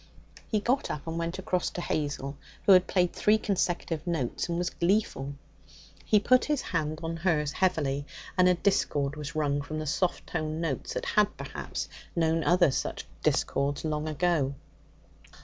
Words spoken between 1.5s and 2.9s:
to Hazel, who had